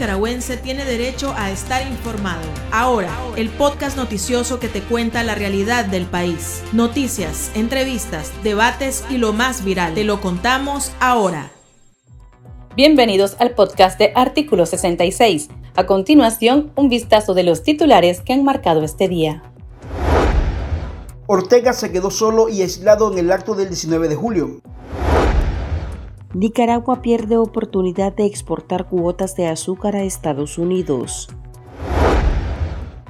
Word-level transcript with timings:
nicaragüense 0.00 0.56
tiene 0.56 0.86
derecho 0.86 1.34
a 1.36 1.50
estar 1.50 1.86
informado. 1.86 2.40
Ahora, 2.72 3.10
el 3.36 3.50
podcast 3.50 3.98
noticioso 3.98 4.58
que 4.58 4.68
te 4.68 4.80
cuenta 4.80 5.22
la 5.24 5.34
realidad 5.34 5.84
del 5.84 6.06
país. 6.06 6.62
Noticias, 6.72 7.50
entrevistas, 7.54 8.32
debates 8.42 9.04
y 9.10 9.18
lo 9.18 9.34
más 9.34 9.62
viral. 9.62 9.92
Te 9.92 10.04
lo 10.04 10.22
contamos 10.22 10.90
ahora. 11.00 11.50
Bienvenidos 12.74 13.36
al 13.40 13.50
podcast 13.50 13.98
de 13.98 14.12
Artículo 14.14 14.64
66. 14.64 15.50
A 15.76 15.84
continuación, 15.84 16.72
un 16.76 16.88
vistazo 16.88 17.34
de 17.34 17.42
los 17.42 17.62
titulares 17.62 18.22
que 18.22 18.32
han 18.32 18.42
marcado 18.42 18.82
este 18.82 19.06
día. 19.06 19.42
Ortega 21.26 21.74
se 21.74 21.92
quedó 21.92 22.10
solo 22.10 22.48
y 22.48 22.62
aislado 22.62 23.12
en 23.12 23.18
el 23.18 23.30
acto 23.30 23.54
del 23.54 23.68
19 23.68 24.08
de 24.08 24.16
julio. 24.16 24.62
Nicaragua 26.32 27.02
pierde 27.02 27.36
oportunidad 27.36 28.14
de 28.14 28.24
exportar 28.24 28.88
cuotas 28.88 29.34
de 29.34 29.48
azúcar 29.48 29.96
a 29.96 30.04
Estados 30.04 30.58
Unidos. 30.58 31.28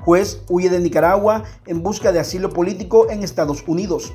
Juez 0.01 0.43
huye 0.49 0.71
de 0.71 0.81
Nicaragua 0.81 1.45
en 1.67 1.83
busca 1.83 2.13
de 2.13 2.21
asilo 2.21 2.49
político 2.49 3.11
en 3.11 3.23
Estados 3.23 3.63
Unidos. 3.67 4.15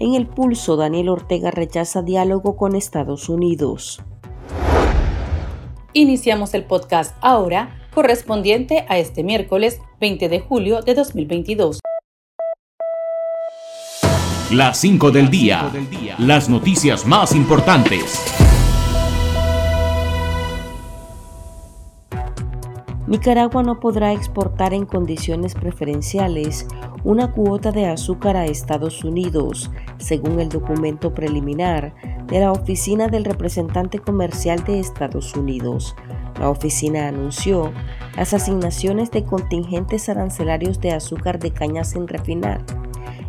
En 0.00 0.14
el 0.14 0.26
pulso, 0.26 0.76
Daniel 0.76 1.08
Ortega 1.08 1.52
rechaza 1.52 2.02
diálogo 2.02 2.56
con 2.56 2.74
Estados 2.74 3.28
Unidos. 3.28 4.02
Iniciamos 5.92 6.52
el 6.54 6.64
podcast 6.64 7.14
ahora, 7.20 7.80
correspondiente 7.94 8.84
a 8.88 8.98
este 8.98 9.22
miércoles 9.22 9.80
20 10.00 10.28
de 10.28 10.40
julio 10.40 10.82
de 10.82 10.94
2022. 10.94 11.80
Las 14.52 14.78
5 14.78 15.12
del 15.12 15.30
día. 15.30 15.70
Las 16.18 16.48
noticias 16.48 17.06
más 17.06 17.36
importantes. 17.36 18.20
Nicaragua 23.06 23.62
no 23.62 23.78
podrá 23.78 24.12
exportar 24.12 24.74
en 24.74 24.86
condiciones 24.86 25.54
preferenciales 25.54 26.66
una 27.04 27.30
cuota 27.30 27.70
de 27.70 27.86
azúcar 27.86 28.36
a 28.36 28.46
Estados 28.46 29.04
Unidos, 29.04 29.70
según 29.98 30.40
el 30.40 30.48
documento 30.48 31.14
preliminar 31.14 31.94
de 32.26 32.40
la 32.40 32.50
Oficina 32.50 33.06
del 33.06 33.24
Representante 33.24 34.00
Comercial 34.00 34.64
de 34.64 34.80
Estados 34.80 35.36
Unidos. 35.36 35.94
La 36.40 36.50
oficina 36.50 37.06
anunció 37.06 37.72
las 38.16 38.34
asignaciones 38.34 39.12
de 39.12 39.22
contingentes 39.22 40.08
arancelarios 40.08 40.80
de 40.80 40.90
azúcar 40.90 41.38
de 41.38 41.52
caña 41.52 41.84
sin 41.84 42.08
refinar 42.08 42.64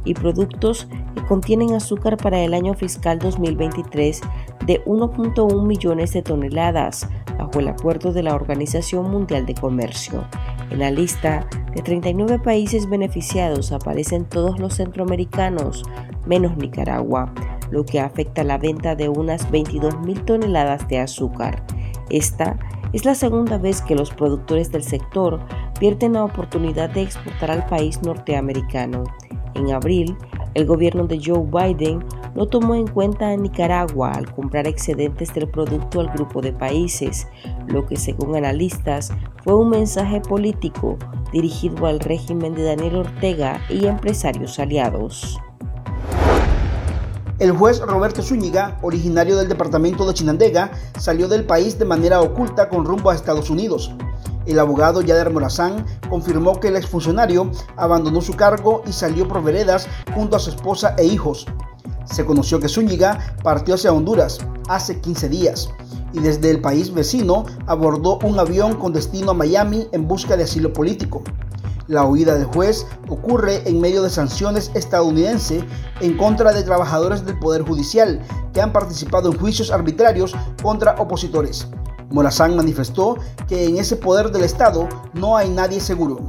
y 0.04 0.14
productos 0.14 0.88
que 1.16 1.24
contienen 1.26 1.74
azúcar 1.74 2.18
para 2.18 2.40
el 2.40 2.54
año 2.54 2.74
fiscal 2.74 3.20
2023 3.20 4.22
de 4.66 4.84
1.1 4.86 5.66
millones 5.66 6.14
de 6.14 6.22
toneladas 6.22 7.08
bajo 7.38 7.60
el 7.60 7.68
acuerdo 7.68 8.14
de 8.14 8.24
la 8.24 8.36
Organización 8.36 9.10
Mundial 9.10 9.46
de 9.46 9.56
Comercio. 9.56 10.26
En 10.70 10.80
la 10.80 10.92
lista 10.92 11.48
de 11.76 11.82
39 11.82 12.40
países 12.40 12.90
beneficiados 12.90 13.72
aparecen 13.72 14.26
todos 14.26 14.60
los 14.60 14.76
centroamericanos, 14.76 15.84
menos 16.26 16.56
Nicaragua, 16.58 17.34
lo 17.72 17.86
que 17.86 18.00
afecta 18.00 18.44
la 18.44 18.58
venta 18.58 18.96
de 18.96 19.10
unas 19.10 19.50
22.000 19.50 20.26
toneladas 20.26 20.88
de 20.88 21.00
azúcar. 21.00 21.64
Esta 22.10 22.58
es 22.94 23.06
la 23.06 23.16
segunda 23.16 23.58
vez 23.58 23.82
que 23.82 23.96
los 23.96 24.12
productores 24.12 24.72
del 24.72 24.84
sector 24.84 25.40
pierden 25.80 26.14
la 26.14 26.26
oportunidad 26.26 26.90
de 26.90 27.02
exportar 27.02 27.50
al 27.52 27.66
país 27.66 28.02
norteamericano. 28.02 29.04
En 29.56 29.72
abril, 29.72 30.18
el 30.54 30.66
gobierno 30.66 31.08
de 31.08 31.22
Joe 31.24 31.46
Biden 31.46 32.04
no 32.36 32.46
tomó 32.48 32.76
en 32.76 32.88
cuenta 32.88 33.30
a 33.30 33.36
Nicaragua 33.36 34.12
al 34.12 34.34
comprar 34.34 34.68
excedentes 34.68 35.34
del 35.34 35.50
producto 35.50 36.00
al 36.00 36.10
grupo 36.10 36.42
de 36.42 36.54
países, 36.54 37.28
lo 37.68 37.86
que 37.86 37.96
según 37.96 38.36
analistas 38.36 39.12
fue 39.44 39.56
un 39.56 39.70
mensaje 39.70 40.22
político 40.22 40.98
dirigido 41.32 41.86
al 41.86 42.00
régimen 42.00 42.54
de 42.54 42.64
Daniel 42.64 42.98
Ortega 42.98 43.62
y 43.70 43.86
empresarios 43.86 44.60
aliados. 44.60 45.40
El 47.40 47.54
juez 47.54 47.80
Roberto 47.80 48.22
Zúñiga, 48.22 48.78
originario 48.84 49.36
del 49.36 49.50
departamento 49.50 50.06
de 50.06 50.14
Chinandega, 50.14 50.72
salió 51.00 51.28
del 51.28 51.44
país 51.44 51.80
de 51.80 51.86
manera 51.86 52.22
oculta 52.22 52.70
con 52.70 52.86
rumbo 52.86 53.10
a 53.10 53.16
Estados 53.16 53.50
Unidos. 53.50 53.92
El 54.46 54.60
abogado 54.60 55.02
Yader 55.02 55.32
Morazán 55.32 55.86
confirmó 56.10 56.60
que 56.60 56.70
el 56.70 56.76
exfuncionario 56.76 57.52
abandonó 57.78 58.22
su 58.22 58.34
cargo 58.34 58.82
y 58.88 58.92
salió 58.92 59.28
por 59.28 59.44
veredas 59.44 59.88
junto 60.16 60.36
a 60.36 60.40
su 60.40 60.50
esposa 60.50 60.96
e 60.98 61.06
hijos. 61.06 61.46
Se 62.06 62.26
conoció 62.26 62.60
que 62.60 62.68
Zúñiga 62.68 63.36
partió 63.44 63.76
hacia 63.76 63.94
Honduras 63.94 64.40
hace 64.68 65.00
15 65.00 65.30
días 65.30 65.70
y 66.14 66.20
desde 66.20 66.50
el 66.50 66.60
país 66.60 66.94
vecino 66.94 67.46
abordó 67.68 68.20
un 68.24 68.40
avión 68.40 68.76
con 68.76 68.94
destino 68.94 69.32
a 69.32 69.36
Miami 69.36 69.88
en 69.92 70.08
busca 70.08 70.36
de 70.36 70.44
asilo 70.44 70.74
político. 70.74 71.24
La 71.88 72.06
huida 72.06 72.36
del 72.36 72.46
juez 72.46 72.88
ocurre 73.10 73.68
en 73.68 73.82
medio 73.82 74.02
de 74.02 74.10
sanciones 74.10 74.72
estadounidenses 74.74 75.64
en 76.00 76.18
contra 76.18 76.54
de 76.54 76.64
trabajadores 76.64 77.26
del 77.26 77.38
Poder 77.40 77.64
Judicial 77.64 78.22
que 78.54 78.62
han 78.62 78.72
participado 78.72 79.32
en 79.32 79.38
juicios 79.38 79.72
arbitrarios 79.72 80.34
contra 80.62 80.94
opositores. 80.94 81.68
Morazán 82.12 82.56
manifestó 82.56 83.18
que 83.48 83.66
en 83.66 83.78
ese 83.78 83.96
poder 83.96 84.32
del 84.32 84.44
Estado 84.44 84.88
no 85.14 85.38
hay 85.38 85.50
nadie 85.50 85.80
seguro. 85.80 86.20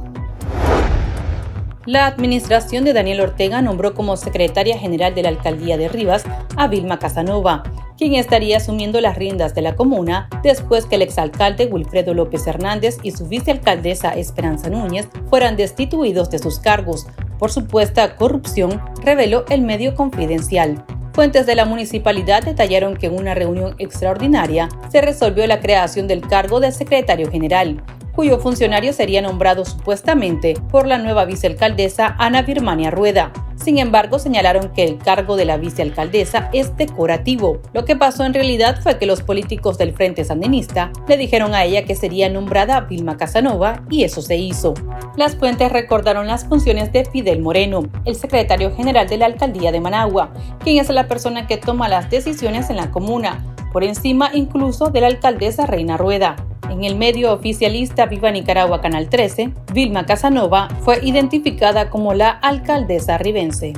La 1.85 2.05
administración 2.05 2.85
de 2.85 2.93
Daniel 2.93 3.19
Ortega 3.19 3.61
nombró 3.61 3.93
como 3.93 4.15
secretaria 4.15 4.77
general 4.77 5.13
de 5.15 5.23
la 5.23 5.29
alcaldía 5.29 5.77
de 5.77 5.89
Rivas 5.89 6.23
a 6.55 6.67
Vilma 6.67 6.97
Casanova, 6.97 7.63
quien 7.97 8.13
estaría 8.15 8.57
asumiendo 8.57 9.01
las 9.01 9.17
riendas 9.17 9.53
de 9.53 9.63
la 9.63 9.75
comuna 9.75 10.29
después 10.43 10.85
que 10.85 10.95
el 10.95 11.01
exalcalde 11.01 11.65
Wilfredo 11.65 12.13
López 12.13 12.47
Hernández 12.47 12.99
y 13.03 13.11
su 13.11 13.27
vicealcaldesa 13.27 14.11
Esperanza 14.11 14.69
Núñez 14.69 15.09
fueran 15.29 15.57
destituidos 15.57 16.29
de 16.29 16.39
sus 16.39 16.59
cargos 16.59 17.07
por 17.37 17.51
supuesta 17.51 18.15
corrupción, 18.15 18.81
reveló 19.03 19.43
el 19.49 19.63
medio 19.63 19.95
confidencial. 19.95 20.85
Fuentes 21.13 21.45
de 21.45 21.53
la 21.53 21.65
municipalidad 21.65 22.41
detallaron 22.41 22.97
que 22.97 23.05
en 23.05 23.13
una 23.13 23.35
reunión 23.35 23.75
extraordinaria 23.77 24.67
se 24.91 24.99
resolvió 24.99 25.45
la 25.45 25.59
creación 25.59 26.07
del 26.07 26.21
cargo 26.21 26.59
de 26.59 26.71
secretario 26.71 27.29
general, 27.29 27.83
cuyo 28.15 28.39
funcionario 28.39 28.93
sería 28.93 29.21
nombrado 29.21 29.65
supuestamente 29.65 30.55
por 30.71 30.87
la 30.87 30.97
nueva 30.97 31.25
vicealcaldesa 31.25 32.15
Ana 32.19 32.43
Birmania 32.43 32.91
Rueda. 32.91 33.31
Sin 33.55 33.77
embargo, 33.77 34.19
señalaron 34.19 34.73
que 34.73 34.83
el 34.83 34.97
cargo 34.97 35.35
de 35.35 35.45
la 35.45 35.57
vicealcaldesa 35.57 36.49
es 36.53 36.75
decorativo. 36.75 37.59
Lo 37.73 37.85
que 37.85 37.95
pasó 37.95 38.25
en 38.25 38.33
realidad 38.33 38.81
fue 38.81 38.97
que 38.97 39.05
los 39.05 39.21
políticos 39.21 39.77
del 39.77 39.93
Frente 39.93 40.25
Sandinista 40.25 40.91
le 41.07 41.17
dijeron 41.17 41.53
a 41.55 41.63
ella 41.63 41.85
que 41.85 41.95
sería 41.95 42.29
nombrada 42.29 42.81
Vilma 42.81 43.17
Casanova 43.17 43.83
y 43.89 44.03
eso 44.03 44.21
se 44.21 44.37
hizo. 44.37 44.73
Las 45.15 45.35
fuentes 45.35 45.71
recordaron 45.71 46.27
las 46.27 46.45
funciones 46.45 46.91
de 46.91 47.05
Fidel 47.05 47.41
Moreno, 47.41 47.83
el 48.05 48.15
secretario 48.15 48.75
general 48.75 49.07
de 49.07 49.17
la 49.17 49.27
alcaldía 49.27 49.71
de 49.71 49.79
Managua, 49.79 50.33
quien 50.59 50.79
es 50.79 50.89
la 50.89 51.07
persona 51.07 51.47
que 51.47 51.57
toma 51.57 51.87
las 51.87 52.09
decisiones 52.09 52.69
en 52.69 52.77
la 52.77 52.91
comuna, 52.91 53.43
por 53.71 53.83
encima 53.83 54.31
incluso 54.33 54.89
de 54.89 55.01
la 55.01 55.07
alcaldesa 55.07 55.65
Reina 55.65 55.97
Rueda. 55.97 56.35
En 56.73 56.83
el 56.83 56.95
medio 56.95 57.31
oficialista 57.31 58.07
Viva 58.07 58.31
Nicaragua 58.31 58.81
Canal 58.81 59.07
13, 59.07 59.53
Vilma 59.75 60.07
Casanova 60.07 60.69
fue 60.81 61.05
identificada 61.05 61.91
como 61.91 62.15
la 62.15 62.31
alcaldesa 62.31 63.19
ribense. 63.19 63.73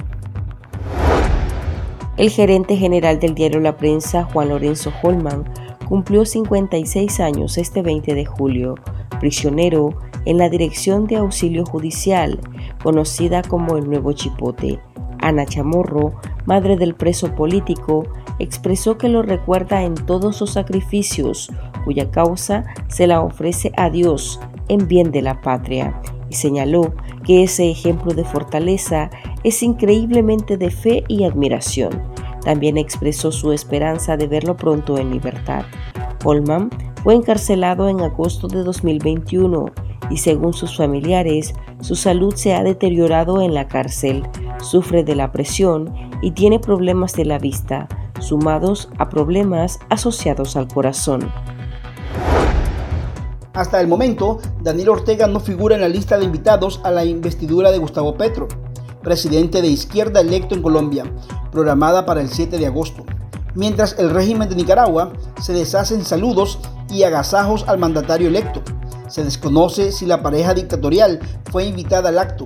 El 2.16 2.30
gerente 2.30 2.78
general 2.78 3.20
del 3.20 3.36
diario 3.36 3.60
La 3.60 3.76
Prensa, 3.76 4.24
Juan 4.24 4.48
Lorenzo 4.48 4.94
Holman, 5.04 5.44
cumplió 5.90 6.24
56 6.24 7.20
años 7.20 7.58
este 7.58 7.82
20 7.82 8.16
de 8.16 8.26
julio, 8.26 8.76
prisionero 9.20 10.00
en 10.24 10.38
la 10.38 10.48
Dirección 10.48 11.06
de 11.06 11.18
Auxilio 11.18 11.66
Judicial, 11.66 12.40
conocida 12.82 13.42
como 13.42 13.76
el 13.76 13.90
Nuevo 13.90 14.14
Chipote. 14.14 14.80
Ana 15.20 15.46
Chamorro, 15.46 16.14
madre 16.46 16.78
del 16.78 16.96
preso 16.96 17.36
político, 17.36 18.06
expresó 18.40 18.98
que 18.98 19.10
lo 19.10 19.22
recuerda 19.22 19.84
en 19.84 19.96
todos 19.96 20.38
sus 20.38 20.52
sacrificios, 20.52 21.52
cuya 21.84 22.12
causa 22.12 22.66
se 22.88 23.08
la 23.08 23.22
ofrece 23.22 23.72
a 23.78 23.90
Dios 23.90 24.40
en 24.68 24.88
bien 24.88 25.12
de 25.12 25.22
la 25.22 25.42
patria, 25.42 26.00
y 26.30 26.36
señaló 26.36 26.94
que 27.24 27.44
ese 27.44 27.70
ejemplo 27.70 28.14
de 28.14 28.26
fortaleza 28.26 29.10
es 29.44 29.62
increíblemente 29.64 30.58
de 30.58 30.72
fe 30.72 31.04
y 31.08 31.24
admiración. 31.24 32.02
También 32.44 32.78
expresó 32.78 33.32
su 33.32 33.52
esperanza 33.52 34.18
de 34.18 34.28
verlo 34.28 34.56
pronto 34.56 34.98
en 34.98 35.12
libertad. 35.12 35.66
Holman 36.24 36.70
fue 37.04 37.16
encarcelado 37.16 37.88
en 37.88 38.02
agosto 38.02 38.48
de 38.48 38.64
2021 38.64 39.66
y 40.10 40.18
según 40.18 40.54
sus 40.54 40.78
familiares, 40.78 41.54
su 41.82 41.96
salud 41.96 42.36
se 42.36 42.54
ha 42.54 42.64
deteriorado 42.64 43.42
en 43.42 43.54
la 43.54 43.68
cárcel, 43.68 44.24
sufre 44.60 45.04
de 45.04 45.16
la 45.16 45.32
presión 45.32 45.94
y 46.22 46.32
tiene 46.32 46.60
problemas 46.60 47.14
de 47.14 47.26
la 47.26 47.40
vista, 47.40 47.88
sumados 48.26 48.90
a 48.98 49.10
problemas 49.10 49.80
asociados 49.90 50.56
al 50.56 50.68
corazón. 50.68 51.32
Hasta 53.54 53.80
el 53.80 53.88
momento, 53.88 54.40
Daniel 54.62 54.90
Ortega 54.90 55.28
no 55.28 55.40
figura 55.40 55.76
en 55.76 55.82
la 55.82 55.88
lista 55.88 56.18
de 56.18 56.26
invitados 56.26 56.82
a 56.84 56.92
la 56.92 57.06
investidura 57.06 57.72
de 57.72 57.78
Gustavo 57.78 58.16
Petro, 58.16 58.50
presidente 59.02 59.62
de 59.62 59.70
izquierda 59.70 60.20
electo 60.20 60.56
en 60.56 60.62
Colombia, 60.62 61.06
programada 61.52 62.06
para 62.06 62.20
el 62.20 62.30
7 62.30 62.58
de 62.58 62.66
agosto. 62.66 63.06
Mientras 63.54 63.98
el 63.98 64.10
régimen 64.10 64.50
de 64.50 64.56
Nicaragua 64.56 65.14
se 65.40 65.54
deshace 65.54 65.96
en 65.96 66.04
saludos 66.04 66.60
y 66.90 67.04
agasajos 67.04 67.64
al 67.70 67.78
mandatario 67.78 68.28
electo. 68.28 68.62
Se 69.08 69.24
desconoce 69.24 69.94
si 69.94 70.06
la 70.06 70.22
pareja 70.22 70.54
dictatorial 70.54 71.20
fue 71.50 71.66
invitada 71.66 72.10
al 72.10 72.20
acto, 72.20 72.46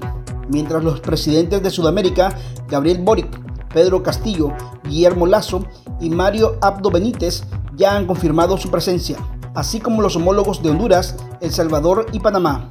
mientras 0.49 0.83
los 0.83 0.99
presidentes 0.99 1.63
de 1.63 1.71
Sudamérica, 1.71 2.37
Gabriel 2.67 2.99
Boric, 3.01 3.48
Pedro 3.73 4.03
Castillo, 4.03 4.53
Guillermo 4.83 5.25
Lazo 5.27 5.65
y 5.99 6.09
Mario 6.09 6.57
Abdo 6.61 6.89
Benítez, 6.89 7.43
ya 7.75 7.95
han 7.95 8.05
confirmado 8.05 8.57
su 8.57 8.69
presencia, 8.69 9.17
así 9.55 9.79
como 9.79 10.01
los 10.01 10.15
homólogos 10.15 10.61
de 10.61 10.69
Honduras, 10.69 11.15
El 11.41 11.51
Salvador 11.51 12.07
y 12.11 12.19
Panamá. 12.19 12.67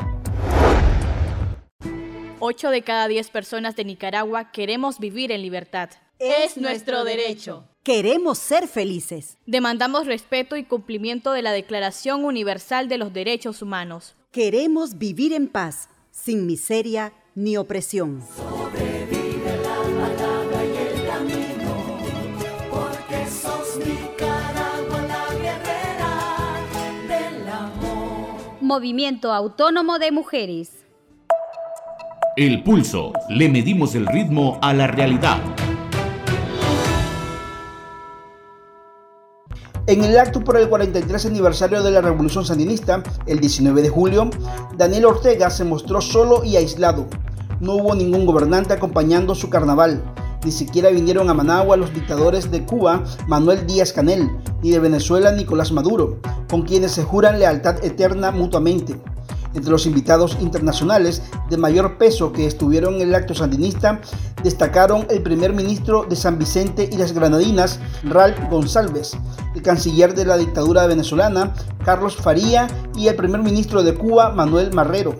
8 2.40 2.70
de 2.70 2.82
cada 2.82 3.08
10 3.08 3.30
personas 3.30 3.76
de 3.76 3.84
Nicaragua 3.84 4.50
queremos 4.52 4.98
vivir 4.98 5.32
en 5.32 5.42
libertad. 5.42 5.90
Es 6.18 6.56
nuestro 6.56 7.04
derecho. 7.04 7.64
Queremos 7.82 8.38
ser 8.38 8.68
felices. 8.68 9.38
Demandamos 9.46 10.06
respeto 10.06 10.56
y 10.56 10.64
cumplimiento 10.64 11.32
de 11.32 11.42
la 11.42 11.52
Declaración 11.52 12.24
Universal 12.24 12.88
de 12.88 12.98
los 12.98 13.12
Derechos 13.12 13.62
Humanos. 13.62 14.14
Queremos 14.30 14.98
vivir 14.98 15.32
en 15.32 15.48
paz, 15.48 15.88
sin 16.10 16.46
miseria 16.46 17.12
ni 17.34 17.56
opresión. 17.56 18.22
Movimiento 28.68 29.32
Autónomo 29.32 29.98
de 29.98 30.12
Mujeres. 30.12 30.84
El 32.36 32.62
pulso. 32.62 33.14
Le 33.30 33.48
medimos 33.48 33.94
el 33.94 34.06
ritmo 34.06 34.58
a 34.60 34.74
la 34.74 34.86
realidad. 34.86 35.38
En 39.86 40.04
el 40.04 40.18
acto 40.18 40.44
por 40.44 40.58
el 40.58 40.68
43 40.68 41.24
aniversario 41.24 41.82
de 41.82 41.92
la 41.92 42.02
Revolución 42.02 42.44
Sandinista, 42.44 43.02
el 43.24 43.40
19 43.40 43.80
de 43.80 43.88
julio, 43.88 44.28
Daniel 44.76 45.06
Ortega 45.06 45.48
se 45.48 45.64
mostró 45.64 46.02
solo 46.02 46.44
y 46.44 46.56
aislado. 46.56 47.06
No 47.60 47.76
hubo 47.76 47.94
ningún 47.94 48.26
gobernante 48.26 48.74
acompañando 48.74 49.34
su 49.34 49.48
carnaval. 49.48 50.04
Ni 50.44 50.52
siquiera 50.52 50.90
vinieron 50.90 51.28
a 51.28 51.34
Managua 51.34 51.76
los 51.76 51.92
dictadores 51.92 52.50
de 52.50 52.64
Cuba, 52.64 53.02
Manuel 53.26 53.66
Díaz 53.66 53.92
Canel, 53.92 54.30
ni 54.62 54.70
de 54.70 54.78
Venezuela, 54.78 55.32
Nicolás 55.32 55.72
Maduro, 55.72 56.20
con 56.48 56.62
quienes 56.62 56.92
se 56.92 57.02
juran 57.02 57.38
lealtad 57.38 57.84
eterna 57.84 58.30
mutuamente. 58.30 59.00
Entre 59.54 59.70
los 59.70 59.86
invitados 59.86 60.36
internacionales 60.40 61.22
de 61.50 61.56
mayor 61.56 61.98
peso 61.98 62.32
que 62.32 62.46
estuvieron 62.46 62.96
en 62.96 63.08
el 63.08 63.14
acto 63.14 63.34
sandinista 63.34 64.00
destacaron 64.42 65.06
el 65.10 65.22
primer 65.22 65.52
ministro 65.52 66.04
de 66.08 66.14
San 66.16 66.38
Vicente 66.38 66.88
y 66.92 66.96
las 66.96 67.12
Granadinas, 67.12 67.80
Ralph 68.04 68.38
González, 68.50 69.16
el 69.54 69.62
canciller 69.62 70.14
de 70.14 70.26
la 70.26 70.36
dictadura 70.36 70.86
venezolana, 70.86 71.54
Carlos 71.84 72.16
Faría, 72.16 72.68
y 72.94 73.08
el 73.08 73.16
primer 73.16 73.42
ministro 73.42 73.82
de 73.82 73.94
Cuba, 73.94 74.30
Manuel 74.30 74.72
Marrero. 74.72 75.16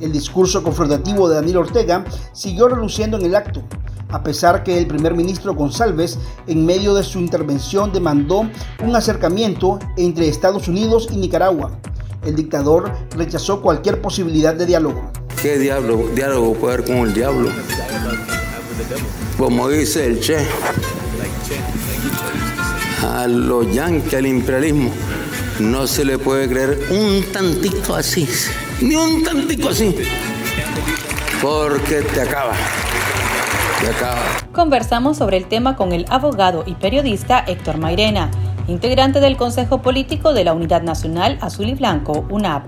El 0.00 0.12
discurso 0.12 0.62
confrontativo 0.62 1.28
de 1.28 1.36
Daniel 1.36 1.58
Ortega 1.58 2.04
siguió 2.32 2.68
reluciendo 2.68 3.16
en 3.16 3.24
el 3.24 3.34
acto, 3.34 3.62
a 4.10 4.22
pesar 4.22 4.62
que 4.62 4.78
el 4.78 4.86
primer 4.86 5.14
ministro 5.14 5.54
González, 5.54 6.18
en 6.46 6.64
medio 6.64 6.94
de 6.94 7.02
su 7.02 7.18
intervención, 7.18 7.92
demandó 7.92 8.48
un 8.82 8.96
acercamiento 8.96 9.78
entre 9.96 10.28
Estados 10.28 10.68
Unidos 10.68 11.08
y 11.10 11.16
Nicaragua 11.16 11.72
el 12.26 12.36
dictador 12.36 12.90
rechazó 13.16 13.60
cualquier 13.60 14.00
posibilidad 14.00 14.54
de 14.54 14.66
diálogo. 14.66 15.10
¿Qué 15.40 15.58
diálogo, 15.58 16.08
diálogo 16.14 16.54
puede 16.54 16.74
haber 16.74 16.86
con 16.86 16.96
el 16.98 17.14
diablo? 17.14 17.50
Como 19.36 19.68
dice 19.68 20.06
el 20.06 20.20
Che, 20.20 20.38
a 23.02 23.26
los 23.26 23.72
yanquis, 23.72 24.14
al 24.14 24.26
imperialismo, 24.26 24.90
no 25.58 25.86
se 25.86 26.04
le 26.04 26.18
puede 26.18 26.48
creer 26.48 26.86
un 26.90 27.24
tantito 27.32 27.94
así, 27.94 28.28
ni 28.80 28.94
un 28.94 29.22
tantito 29.22 29.68
así, 29.68 29.94
porque 31.42 32.02
te 32.02 32.22
acaba. 32.22 32.54
Conversamos 34.52 35.16
sobre 35.16 35.36
el 35.36 35.46
tema 35.46 35.76
con 35.76 35.92
el 35.92 36.06
abogado 36.08 36.64
y 36.66 36.74
periodista 36.74 37.44
Héctor 37.46 37.78
Mairena 37.78 38.30
integrante 38.68 39.20
del 39.20 39.36
Consejo 39.36 39.82
Político 39.82 40.32
de 40.32 40.44
la 40.44 40.54
Unidad 40.54 40.82
Nacional 40.82 41.38
Azul 41.40 41.68
y 41.68 41.74
Blanco, 41.74 42.26
UNAP. 42.30 42.66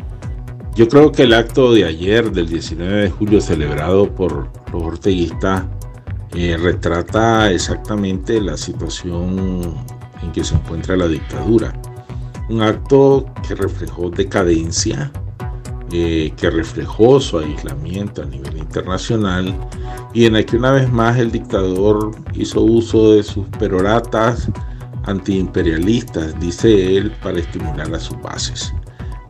Yo 0.75 0.89
creo 0.89 1.11
que 1.11 1.23
el 1.23 1.33
acto 1.33 1.73
de 1.73 1.85
ayer, 1.85 2.31
del 2.33 2.49
19 2.49 3.03
de 3.03 3.11
julio, 3.11 3.41
celebrado 3.41 4.15
por 4.15 4.51
los 4.73 4.83
orteguistas, 4.83 5.65
eh, 6.35 6.57
retrata 6.61 7.51
exactamente 7.51 8.41
la 8.43 8.59
situación 8.59 9.75
en 10.23 10.33
que 10.33 10.45
se 10.45 10.55
encuentra 10.55 10.97
la 10.97 11.09
dictadura. 11.09 11.73
Un 12.51 12.61
acto 12.61 13.25
que 13.47 13.55
reflejó 13.55 14.11
decadencia, 14.11 15.11
eh, 15.93 16.33
que 16.37 16.51
reflejó 16.51 17.21
su 17.21 17.39
aislamiento 17.39 18.23
a 18.23 18.25
nivel 18.25 18.59
internacional 18.59 19.55
y 20.13 20.25
en 20.27 20.37
el 20.37 20.45
que 20.45 20.57
una 20.57 20.73
vez 20.73 20.91
más 20.91 21.17
el 21.19 21.31
dictador 21.31 22.11
hizo 22.35 22.61
uso 22.61 23.13
de 23.13 23.23
sus 23.23 23.47
peroratas 23.59 24.49
antiimperialistas, 25.05 26.39
dice 26.41 26.97
él, 26.97 27.13
para 27.23 27.39
estimular 27.39 27.95
a 27.95 28.01
sus 28.01 28.21
bases. 28.21 28.75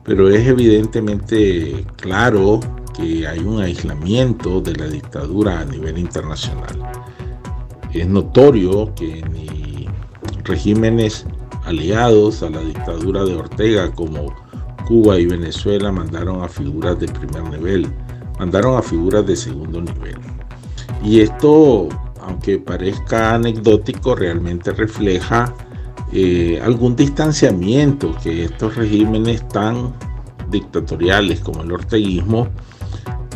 Pero 0.05 0.31
es 0.31 0.47
evidentemente 0.47 1.85
claro 1.97 2.61
que 2.97 3.27
hay 3.27 3.41
un 3.41 3.61
aislamiento 3.61 4.61
de 4.61 4.75
la 4.77 4.87
dictadura 4.87 5.61
a 5.61 5.65
nivel 5.67 5.99
internacional. 5.99 6.81
Es 7.93 8.09
notorio 8.09 8.95
que 8.95 9.23
ni 9.31 9.87
regímenes 10.45 11.27
aliados 11.65 12.43
a 12.43 12.51
la 12.51 12.61
dictadura 12.61 13.25
de 13.25 13.37
Ortega 13.37 13.93
como 13.93 14.35
Cuba 14.87 15.19
y 15.19 15.27
Venezuela 15.27 15.91
mandaron 15.93 16.43
a 16.43 16.49
figuras 16.49 16.99
de 16.99 17.09
primer 17.09 17.43
nivel, 17.51 17.87
mandaron 18.39 18.79
a 18.79 18.83
figuras 18.83 19.27
de 19.27 19.37
segundo 19.37 19.81
nivel. 19.81 20.17
Y 21.03 21.21
esto, 21.21 21.89
aunque 22.21 22.59
parezca 22.59 23.35
anecdótico, 23.35 24.15
realmente 24.15 24.73
refleja 24.73 25.53
eh, 26.13 26.61
algún 26.63 26.95
distanciamiento 26.95 28.15
que 28.23 28.45
estos 28.45 28.77
regímenes 28.77 29.47
tan 29.49 29.93
dictatoriales 30.51 31.41
como 31.41 31.63
el 31.63 31.73
orteguismo 31.73 32.49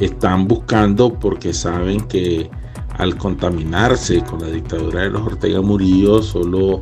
están 0.00 0.46
buscando 0.46 1.12
porque 1.12 1.52
saben 1.52 2.00
que 2.02 2.48
al 2.96 3.16
contaminarse 3.16 4.22
con 4.22 4.40
la 4.40 4.48
dictadura 4.48 5.02
de 5.02 5.10
los 5.10 5.22
Ortega 5.22 5.60
Murillo 5.60 6.22
solo 6.22 6.80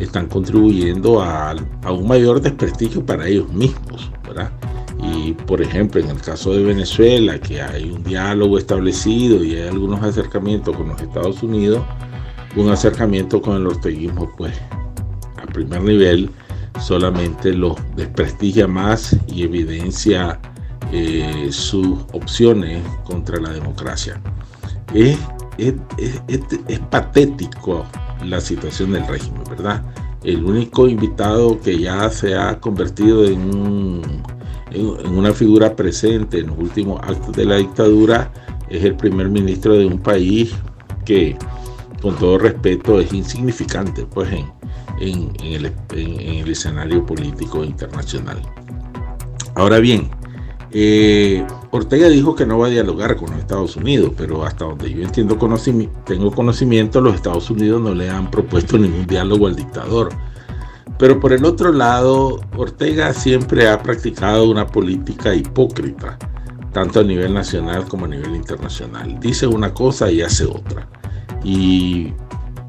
están 0.00 0.26
contribuyendo 0.26 1.20
a, 1.22 1.50
a 1.82 1.92
un 1.92 2.08
mayor 2.08 2.40
desprestigio 2.40 3.04
para 3.04 3.26
ellos 3.26 3.52
mismos. 3.52 4.10
Y 5.02 5.32
por 5.32 5.62
ejemplo, 5.62 6.00
en 6.00 6.10
el 6.10 6.20
caso 6.20 6.52
de 6.52 6.62
Venezuela, 6.62 7.38
que 7.38 7.60
hay 7.60 7.90
un 7.90 8.02
diálogo 8.02 8.58
establecido 8.58 9.42
y 9.42 9.56
hay 9.56 9.68
algunos 9.68 10.02
acercamientos 10.02 10.76
con 10.76 10.88
los 10.88 11.00
Estados 11.00 11.42
Unidos, 11.42 11.82
un 12.56 12.68
acercamiento 12.68 13.40
con 13.40 13.56
el 13.56 13.66
orteguismo 13.66 14.30
pues 14.36 14.52
primer 15.50 15.82
nivel 15.82 16.30
solamente 16.80 17.52
los 17.52 17.76
desprestigia 17.96 18.66
más 18.66 19.16
y 19.26 19.42
evidencia 19.42 20.40
eh, 20.92 21.48
sus 21.50 22.00
opciones 22.12 22.82
contra 23.04 23.38
la 23.40 23.50
democracia. 23.50 24.20
Es, 24.94 25.18
es, 25.58 25.74
patético 26.90 27.84
la 28.24 28.40
situación 28.40 28.92
del 28.92 29.06
régimen, 29.06 29.42
¿verdad? 29.48 29.82
El 30.22 30.44
único 30.44 30.88
invitado 30.88 31.60
que 31.60 31.78
ya 31.78 32.10
se 32.10 32.36
ha 32.36 32.60
convertido 32.60 33.24
en, 33.24 34.00
una 35.12 35.32
figura 35.32 35.74
presente 35.74 36.38
en 36.38 36.46
los 36.48 36.58
últimos 36.58 37.00
actos 37.02 37.34
de 37.34 37.44
la 37.44 37.56
dictadura 37.56 38.30
es 38.68 38.84
el 38.84 38.94
primer 38.94 39.28
ministro 39.28 39.76
de 39.76 39.84
un 39.84 39.98
país 39.98 40.54
que, 41.04 41.36
con 42.00 42.16
todo 42.16 42.38
respeto, 42.38 43.00
es 43.00 43.12
insignificante, 43.12 44.06
pues 44.06 44.30
en, 45.00 45.32
el, 45.42 46.48
escenario 46.48 47.04
político 47.04 47.64
internacional. 47.64 48.40
Ahora 49.56 49.78
bien, 49.78 50.08
eh, 50.72 51.44
Ortega 51.72 52.08
dijo 52.08 52.34
que 52.34 52.46
no 52.46 52.58
va 52.58 52.68
a 52.68 52.70
dialogar 52.70 53.16
con 53.16 53.30
los 53.30 53.40
Estados 53.40 53.76
Unidos, 53.76 54.12
pero 54.16 54.44
hasta 54.44 54.64
donde 54.64 54.92
yo 54.92 55.02
entiendo 55.02 55.36
tengo 56.04 56.30
conocimiento, 56.30 57.00
los 57.00 57.14
Estados 57.14 57.50
Unidos 57.50 57.80
no 57.80 57.94
le 57.94 58.08
han 58.08 58.30
propuesto 58.30 58.78
ningún 58.78 59.06
diálogo 59.06 59.46
al 59.46 59.56
dictador. 59.56 60.10
Pero 60.98 61.18
por 61.18 61.32
el 61.32 61.44
otro 61.44 61.72
lado, 61.72 62.40
Ortega 62.56 63.12
siempre 63.14 63.68
ha 63.68 63.82
practicado 63.82 64.48
una 64.50 64.66
política 64.66 65.34
hipócrita, 65.34 66.18
tanto 66.72 67.00
a 67.00 67.04
nivel 67.04 67.32
nacional 67.34 67.86
como 67.88 68.04
a 68.04 68.08
nivel 68.08 68.36
internacional. 68.36 69.18
Dice 69.18 69.46
una 69.46 69.72
cosa 69.72 70.10
y 70.10 70.20
hace 70.20 70.44
otra. 70.44 70.88
Y 71.42 72.12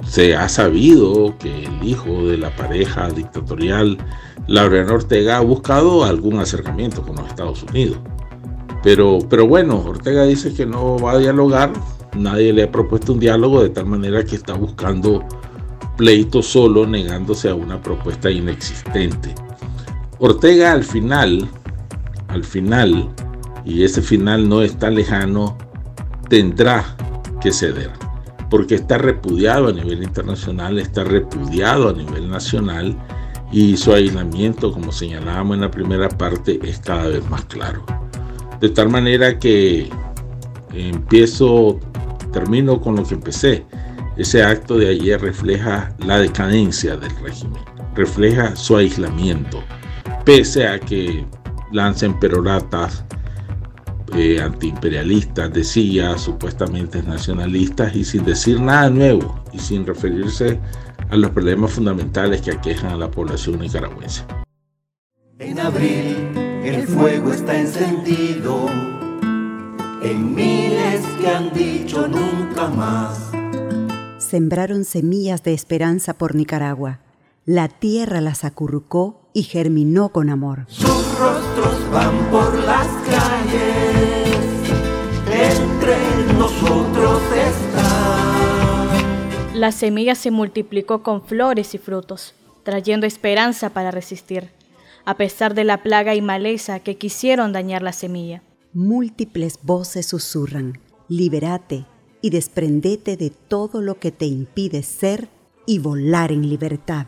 se 0.06 0.36
ha 0.36 0.50
sabido 0.50 1.36
que 1.38 1.66
el 1.66 1.84
hijo 1.84 2.28
de 2.28 2.38
la 2.38 2.56
pareja 2.56 3.10
dictatorial, 3.10 3.98
Laureano 4.48 4.96
Ortega, 4.96 5.38
ha 5.38 5.42
buscado 5.42 6.04
algún 6.04 6.40
acercamiento 6.40 7.02
con 7.04 7.16
los 7.18 7.28
Estados 7.28 7.64
Unidos. 7.64 7.98
Pero, 8.84 9.20
pero 9.30 9.48
bueno, 9.48 9.78
Ortega 9.86 10.24
dice 10.24 10.54
que 10.54 10.66
no 10.66 10.98
va 10.98 11.14
a 11.14 11.18
dialogar, 11.20 11.72
nadie 12.18 12.52
le 12.52 12.64
ha 12.64 12.72
propuesto 12.72 13.14
un 13.14 13.20
diálogo 13.20 13.62
de 13.62 13.70
tal 13.70 13.86
manera 13.86 14.24
que 14.24 14.36
está 14.36 14.54
buscando 14.54 15.24
pleito 15.98 16.42
solo, 16.42 16.88
negándose 16.88 17.50
a 17.50 17.56
una 17.56 17.80
propuesta 17.82 18.32
inexistente. 18.32 19.36
Ortega 20.18 20.72
al 20.72 20.84
final, 20.84 21.48
al 22.28 22.44
final, 22.44 23.10
y 23.66 23.84
ese 23.84 24.02
final 24.02 24.50
no 24.50 24.62
está 24.64 24.90
lejano, 24.90 25.58
tendrá 26.28 26.96
que 27.40 27.52
ceder, 27.52 27.92
porque 28.52 28.76
está 28.76 28.98
repudiado 28.98 29.70
a 29.70 29.72
nivel 29.72 30.04
internacional, 30.04 30.78
está 30.78 31.06
repudiado 31.06 31.88
a 31.88 31.94
nivel 31.94 32.30
nacional 32.30 32.98
y 33.50 33.78
su 33.78 33.94
aislamiento, 33.94 34.74
como 34.74 34.92
señalábamos 34.92 35.56
en 35.56 35.62
la 35.62 35.72
primera 35.72 36.10
parte, 36.10 36.60
es 36.62 36.80
cada 36.80 37.08
vez 37.08 37.28
más 37.30 37.46
claro. 37.46 37.86
De 38.60 38.68
tal 38.68 38.90
manera 38.90 39.40
que 39.40 39.90
empiezo, 40.74 41.80
termino 42.34 42.82
con 42.82 42.98
lo 42.98 43.04
que 43.06 43.14
empecé. 43.14 43.66
Ese 44.18 44.44
acto 44.44 44.78
de 44.78 44.90
ayer 44.90 45.22
refleja 45.22 45.96
la 46.00 46.20
decadencia 46.20 46.98
del 46.98 47.16
régimen, 47.24 47.64
refleja 47.96 48.54
su 48.58 48.76
aislamiento, 48.76 49.64
pese 50.26 50.68
a 50.68 50.78
que 50.78 51.26
lancen 51.72 52.20
peroratas 52.20 53.06
eh, 54.16 54.42
antiimperialistas, 54.42 55.54
decía, 55.54 56.18
supuestamente 56.18 57.02
nacionalistas, 57.04 57.96
y 57.96 58.04
sin 58.04 58.26
decir 58.26 58.60
nada 58.60 58.90
nuevo 58.90 59.44
y 59.54 59.60
sin 59.60 59.86
referirse 59.86 60.60
a 61.10 61.16
los 61.16 61.32
problemas 61.32 61.72
fundamentales 61.72 62.42
que 62.42 62.52
aquejan 62.52 62.92
a 62.92 62.98
la 62.98 63.12
población 63.12 63.60
nicaragüense. 63.60 64.24
En 65.40 65.60
abril 65.60 66.16
el 66.64 66.88
fuego 66.88 67.32
está 67.32 67.60
encendido 67.60 68.68
en 70.04 70.36
miles 70.36 71.02
que 71.20 71.28
han 71.28 71.52
dicho 71.54 72.08
nunca 72.08 72.68
más. 72.70 73.32
Sembraron 74.20 74.86
semillas 74.86 75.44
de 75.44 75.54
esperanza 75.54 76.14
por 76.14 76.36
Nicaragua. 76.36 77.00
La 77.46 77.68
tierra 77.68 78.22
las 78.22 78.46
acurrucó 78.46 79.21
y 79.34 79.44
germinó 79.44 80.10
con 80.10 80.30
amor. 80.30 80.66
Sus 80.68 81.18
rostros 81.18 81.92
van 81.92 82.30
por 82.30 82.58
las 82.60 82.88
calles, 83.10 84.40
entre 85.28 85.98
nosotros 86.38 87.22
está. 87.34 87.92
La 89.54 89.72
semilla 89.72 90.16
se 90.16 90.32
multiplicó 90.32 91.04
con 91.04 91.22
flores 91.22 91.76
y 91.76 91.78
frutos, 91.78 92.34
trayendo 92.64 93.06
esperanza 93.06 93.70
para 93.72 93.92
resistir, 93.92 94.50
a 95.06 95.18
pesar 95.18 95.54
de 95.54 95.64
la 95.64 95.84
plaga 95.84 96.16
y 96.16 96.22
maleza 96.22 96.80
que 96.80 96.98
quisieron 96.98 97.54
dañar 97.54 97.82
la 97.82 97.94
semilla. 97.94 98.42
Múltiples 98.74 99.60
voces 99.62 100.06
susurran, 100.08 100.80
libérate 101.08 101.86
y 102.22 102.30
desprendete 102.30 103.18
de 103.18 103.30
todo 103.30 103.82
lo 103.82 104.00
que 104.00 104.12
te 104.12 104.26
impide 104.26 104.84
ser 104.84 105.28
y 105.66 105.80
volar 105.80 106.32
en 106.32 106.48
libertad. 106.48 107.08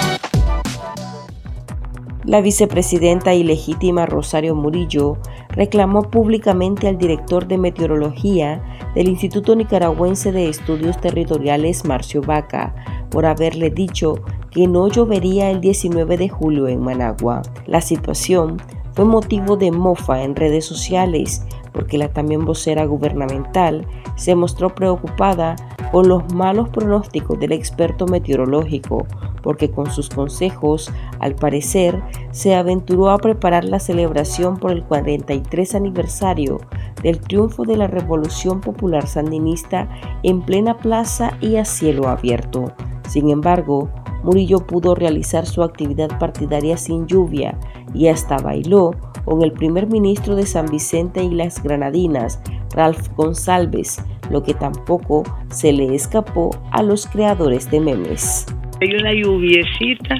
La 2.23 2.39
vicepresidenta 2.39 3.33
ilegítima 3.33 4.05
Rosario 4.05 4.53
Murillo 4.53 5.17
reclamó 5.49 6.03
públicamente 6.03 6.87
al 6.87 6.99
director 6.99 7.47
de 7.47 7.57
meteorología 7.57 8.61
del 8.93 9.07
Instituto 9.07 9.55
Nicaragüense 9.55 10.31
de 10.31 10.47
Estudios 10.47 11.01
Territoriales, 11.01 11.83
Marcio 11.83 12.21
Vaca, 12.21 12.75
por 13.09 13.25
haberle 13.25 13.71
dicho 13.71 14.21
que 14.51 14.67
no 14.67 14.87
llovería 14.87 15.49
el 15.49 15.61
19 15.61 16.17
de 16.17 16.29
julio 16.29 16.67
en 16.67 16.81
Managua. 16.81 17.41
La 17.65 17.81
situación 17.81 18.57
fue 18.93 19.05
motivo 19.05 19.57
de 19.57 19.71
mofa 19.71 20.21
en 20.21 20.35
redes 20.35 20.65
sociales 20.65 21.43
porque 21.71 21.97
la 21.97 22.09
también 22.09 22.45
vocera 22.45 22.85
gubernamental 22.85 23.87
se 24.15 24.35
mostró 24.35 24.75
preocupada 24.75 25.55
por 25.91 26.07
los 26.07 26.33
malos 26.33 26.69
pronósticos 26.69 27.39
del 27.39 27.51
experto 27.51 28.05
meteorológico, 28.05 29.05
porque 29.43 29.69
con 29.69 29.91
sus 29.91 30.09
consejos, 30.09 30.91
al 31.19 31.35
parecer, 31.35 32.01
se 32.31 32.55
aventuró 32.55 33.09
a 33.09 33.17
preparar 33.17 33.65
la 33.65 33.79
celebración 33.79 34.57
por 34.57 34.71
el 34.71 34.83
43 34.83 35.75
aniversario 35.75 36.59
del 37.03 37.19
triunfo 37.19 37.63
de 37.63 37.77
la 37.77 37.87
Revolución 37.87 38.61
Popular 38.61 39.07
Sandinista 39.07 39.89
en 40.23 40.41
plena 40.41 40.77
plaza 40.77 41.37
y 41.41 41.57
a 41.57 41.65
cielo 41.65 42.07
abierto. 42.07 42.71
Sin 43.07 43.29
embargo, 43.29 43.89
Murillo 44.23 44.59
pudo 44.59 44.95
realizar 44.95 45.45
su 45.45 45.63
actividad 45.63 46.19
partidaria 46.19 46.77
sin 46.77 47.07
lluvia 47.07 47.57
y 47.93 48.07
hasta 48.07 48.37
bailó 48.37 48.91
con 49.25 49.41
el 49.41 49.51
primer 49.51 49.87
ministro 49.87 50.35
de 50.35 50.45
San 50.45 50.67
Vicente 50.67 51.23
y 51.23 51.31
las 51.31 51.61
Granadinas, 51.61 52.39
Ralph 52.73 53.09
González, 53.15 53.97
lo 54.31 54.43
que 54.43 54.53
tampoco 54.53 55.23
se 55.49 55.73
le 55.73 55.93
escapó 55.93 56.51
a 56.71 56.81
los 56.81 57.07
creadores 57.07 57.69
de 57.69 57.79
memes. 57.79 58.45
Hay 58.81 58.95
una 58.95 59.13
lluviecita 59.13 60.15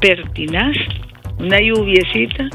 pertinaz, 0.00 0.76
una 1.38 1.60
lluviecita 1.60 2.48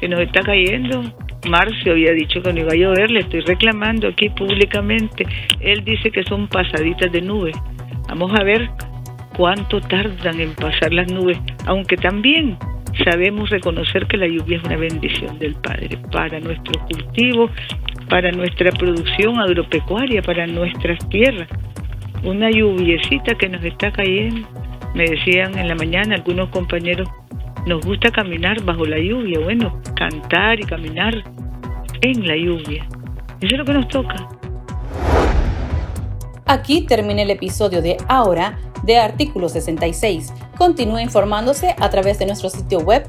que 0.00 0.08
nos 0.08 0.20
está 0.20 0.42
cayendo. 0.42 1.02
Marcio 1.48 1.92
había 1.92 2.12
dicho 2.12 2.42
que 2.42 2.52
no 2.52 2.60
iba 2.60 2.72
a 2.72 2.76
llover, 2.76 3.10
le 3.10 3.20
estoy 3.20 3.40
reclamando 3.40 4.08
aquí 4.08 4.28
públicamente. 4.30 5.26
Él 5.60 5.84
dice 5.84 6.10
que 6.10 6.24
son 6.24 6.48
pasaditas 6.48 7.10
de 7.12 7.22
nube. 7.22 7.52
Vamos 8.08 8.32
a 8.38 8.42
ver 8.42 8.68
cuánto 9.36 9.80
tardan 9.80 10.40
en 10.40 10.54
pasar 10.54 10.92
las 10.92 11.10
nubes, 11.10 11.38
aunque 11.66 11.96
también 11.96 12.58
sabemos 13.04 13.50
reconocer 13.50 14.06
que 14.06 14.16
la 14.16 14.26
lluvia 14.26 14.58
es 14.58 14.64
una 14.64 14.76
bendición 14.76 15.38
del 15.38 15.54
Padre 15.54 15.96
para 16.12 16.40
nuestro 16.40 16.72
cultivo, 16.86 17.48
para 18.10 18.32
nuestra 18.32 18.72
producción 18.72 19.38
agropecuaria, 19.38 20.20
para 20.20 20.46
nuestras 20.46 20.98
tierras. 21.08 21.48
Una 22.24 22.50
lluviecita 22.50 23.36
que 23.36 23.48
nos 23.48 23.64
está 23.64 23.92
cayendo. 23.92 24.46
Me 24.94 25.04
decían 25.04 25.56
en 25.56 25.68
la 25.68 25.76
mañana 25.76 26.16
algunos 26.16 26.50
compañeros, 26.50 27.08
nos 27.66 27.86
gusta 27.86 28.10
caminar 28.10 28.62
bajo 28.64 28.84
la 28.84 28.98
lluvia. 28.98 29.38
Bueno, 29.38 29.80
cantar 29.94 30.58
y 30.58 30.64
caminar 30.64 31.14
en 32.02 32.26
la 32.26 32.36
lluvia. 32.36 32.84
Eso 33.40 33.54
es 33.54 33.58
lo 33.58 33.64
que 33.64 33.72
nos 33.72 33.88
toca. 33.88 34.28
Aquí 36.46 36.82
termina 36.82 37.22
el 37.22 37.30
episodio 37.30 37.80
de 37.80 37.96
Ahora 38.08 38.58
de 38.82 38.98
Artículo 38.98 39.48
66. 39.48 40.34
Continúe 40.58 40.98
informándose 40.98 41.76
a 41.78 41.88
través 41.90 42.18
de 42.18 42.26
nuestro 42.26 42.50
sitio 42.50 42.80
web 42.80 43.08